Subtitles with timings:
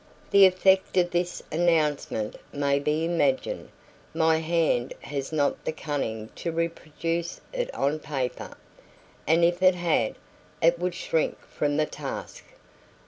[0.31, 3.69] The effect of this announcement may be imagined;
[4.15, 8.57] my hand has not the cunning to reproduce it on paper;
[9.27, 10.15] and if it had,
[10.59, 12.45] it would shrink from the task.